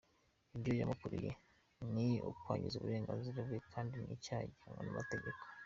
[0.55, 1.31] Ibyo yamukorewe,
[1.93, 5.39] ni ukwangiza uburenganzira bwe kandi ni icyaha gihanwa n’amategeko.